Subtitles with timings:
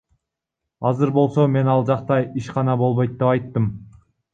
[0.91, 3.75] Азыр болсо мен ал жакта ишкана болбойт деп айттым.